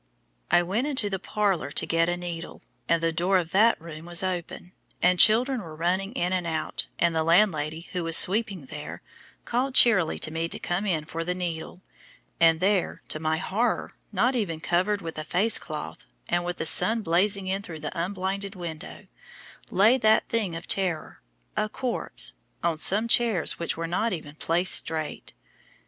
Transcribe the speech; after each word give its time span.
I 0.49 0.63
went 0.63 0.87
into 0.87 1.11
the 1.11 1.19
parlor 1.19 1.69
to 1.73 1.85
get 1.85 2.09
a 2.09 2.17
needle, 2.17 2.63
and 2.89 3.03
the 3.03 3.11
door 3.11 3.37
of 3.37 3.51
THAT 3.51 3.79
room 3.79 4.05
was 4.07 4.23
open, 4.23 4.71
and 4.99 5.19
children 5.19 5.61
were 5.61 5.75
running 5.75 6.13
in 6.13 6.33
and 6.33 6.47
out, 6.47 6.87
and 6.97 7.15
the 7.15 7.21
landlady, 7.21 7.81
who 7.91 8.03
was 8.03 8.17
sweeping 8.17 8.65
there, 8.65 9.03
called 9.45 9.75
cheerily 9.75 10.17
to 10.17 10.31
me 10.31 10.47
to 10.47 10.57
come 10.57 10.87
in 10.87 11.05
for 11.05 11.23
the 11.23 11.35
needle, 11.35 11.83
and 12.39 12.59
there, 12.61 13.03
to 13.09 13.19
my 13.19 13.37
horror, 13.37 13.91
not 14.11 14.33
even 14.35 14.59
covered 14.59 15.03
with 15.03 15.19
a 15.19 15.23
face 15.23 15.59
cloth, 15.59 16.07
and 16.27 16.43
with 16.43 16.57
the 16.57 16.65
sun 16.65 17.03
blazing 17.03 17.45
in 17.45 17.61
through 17.61 17.81
the 17.81 17.93
unblinded 17.95 18.55
window, 18.55 19.05
lay 19.69 19.99
that 19.99 20.27
thing 20.27 20.55
of 20.55 20.67
terror, 20.67 21.21
a 21.55 21.69
corpse, 21.69 22.33
on 22.63 22.79
some 22.79 23.07
chairs 23.07 23.59
which 23.59 23.77
were 23.77 23.85
not 23.85 24.13
even 24.13 24.33
placed 24.33 24.73
straight. 24.73 25.33